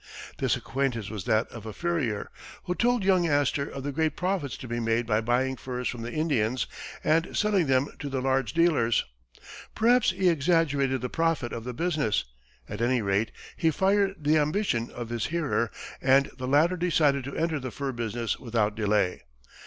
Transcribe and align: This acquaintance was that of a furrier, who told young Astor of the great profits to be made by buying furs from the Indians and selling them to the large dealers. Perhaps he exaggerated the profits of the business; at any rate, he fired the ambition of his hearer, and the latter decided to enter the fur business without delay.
This 0.39 0.55
acquaintance 0.55 1.11
was 1.11 1.25
that 1.25 1.45
of 1.49 1.67
a 1.67 1.73
furrier, 1.73 2.31
who 2.63 2.73
told 2.73 3.03
young 3.03 3.27
Astor 3.27 3.69
of 3.69 3.83
the 3.83 3.91
great 3.91 4.17
profits 4.17 4.57
to 4.57 4.67
be 4.67 4.79
made 4.79 5.05
by 5.05 5.21
buying 5.21 5.55
furs 5.55 5.87
from 5.87 6.01
the 6.01 6.11
Indians 6.11 6.65
and 7.03 7.37
selling 7.37 7.67
them 7.67 7.87
to 7.99 8.09
the 8.09 8.19
large 8.19 8.53
dealers. 8.53 9.05
Perhaps 9.75 10.09
he 10.09 10.27
exaggerated 10.27 11.01
the 11.01 11.09
profits 11.09 11.53
of 11.53 11.65
the 11.65 11.73
business; 11.75 12.25
at 12.67 12.81
any 12.81 13.03
rate, 13.03 13.31
he 13.55 13.69
fired 13.69 14.15
the 14.17 14.39
ambition 14.39 14.89
of 14.89 15.09
his 15.09 15.27
hearer, 15.27 15.69
and 16.01 16.31
the 16.35 16.47
latter 16.47 16.77
decided 16.77 17.23
to 17.25 17.37
enter 17.37 17.59
the 17.59 17.69
fur 17.69 17.91
business 17.91 18.39
without 18.39 18.73
delay. 18.73 19.21